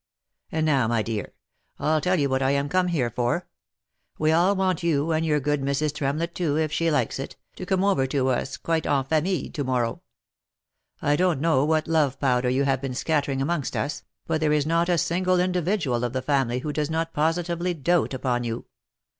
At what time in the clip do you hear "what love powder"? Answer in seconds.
11.65-12.49